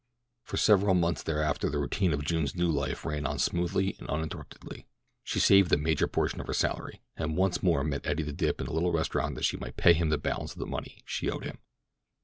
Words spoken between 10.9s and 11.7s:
she owed him.